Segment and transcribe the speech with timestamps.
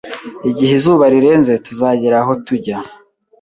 [0.49, 2.77] Igihe izuba rirenze, tuzagera aho tujya